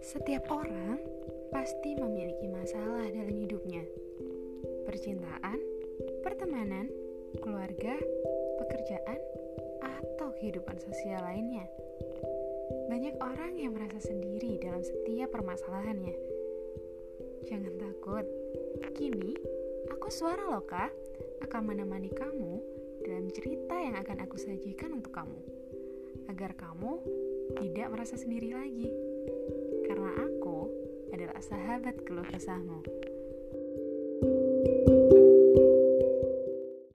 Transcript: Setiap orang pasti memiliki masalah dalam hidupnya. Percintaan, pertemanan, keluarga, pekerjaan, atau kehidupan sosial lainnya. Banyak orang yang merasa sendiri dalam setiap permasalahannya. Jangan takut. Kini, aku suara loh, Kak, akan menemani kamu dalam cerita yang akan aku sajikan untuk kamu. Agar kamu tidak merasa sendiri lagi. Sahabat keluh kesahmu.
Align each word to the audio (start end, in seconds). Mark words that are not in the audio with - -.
Setiap 0.00 0.48
orang 0.48 0.96
pasti 1.52 1.92
memiliki 1.92 2.48
masalah 2.48 3.04
dalam 3.12 3.36
hidupnya. 3.36 3.84
Percintaan, 4.88 5.60
pertemanan, 6.24 6.88
keluarga, 7.44 8.00
pekerjaan, 8.64 9.20
atau 9.84 10.32
kehidupan 10.40 10.80
sosial 10.80 11.20
lainnya. 11.20 11.68
Banyak 12.88 13.20
orang 13.20 13.60
yang 13.60 13.76
merasa 13.76 14.00
sendiri 14.00 14.56
dalam 14.56 14.80
setiap 14.80 15.36
permasalahannya. 15.36 16.16
Jangan 17.44 17.74
takut. 17.76 18.24
Kini, 18.96 19.36
aku 19.92 20.08
suara 20.08 20.48
loh, 20.48 20.64
Kak, 20.64 20.92
akan 21.44 21.62
menemani 21.76 22.08
kamu 22.12 22.54
dalam 23.04 23.28
cerita 23.32 23.76
yang 23.76 23.96
akan 24.00 24.24
aku 24.24 24.36
sajikan 24.36 24.96
untuk 24.96 25.12
kamu. 25.12 25.40
Agar 26.28 26.56
kamu 26.56 27.00
tidak 27.60 27.88
merasa 27.92 28.16
sendiri 28.16 28.56
lagi. 28.56 28.88
Sahabat 31.40 31.96
keluh 32.04 32.28
kesahmu. 32.28 32.84